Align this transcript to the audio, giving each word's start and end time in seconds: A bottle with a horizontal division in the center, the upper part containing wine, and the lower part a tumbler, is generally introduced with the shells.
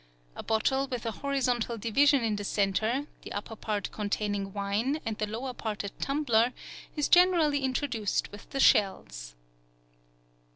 A 0.35 0.41
bottle 0.41 0.87
with 0.87 1.05
a 1.05 1.11
horizontal 1.11 1.77
division 1.77 2.23
in 2.23 2.35
the 2.35 2.43
center, 2.43 3.05
the 3.21 3.31
upper 3.33 3.55
part 3.55 3.91
containing 3.91 4.51
wine, 4.51 4.99
and 5.05 5.15
the 5.19 5.27
lower 5.27 5.53
part 5.53 5.83
a 5.83 5.89
tumbler, 5.89 6.53
is 6.95 7.07
generally 7.07 7.59
introduced 7.59 8.31
with 8.31 8.49
the 8.49 8.59
shells. 8.59 9.35